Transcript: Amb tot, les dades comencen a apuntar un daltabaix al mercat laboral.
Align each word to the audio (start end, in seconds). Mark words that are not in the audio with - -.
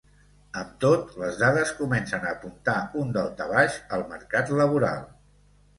Amb 0.61 0.71
tot, 0.83 1.11
les 1.23 1.37
dades 1.41 1.75
comencen 1.81 2.25
a 2.29 2.33
apuntar 2.39 2.77
un 3.03 3.15
daltabaix 3.21 3.79
al 3.99 4.09
mercat 4.17 4.53
laboral. 4.63 5.11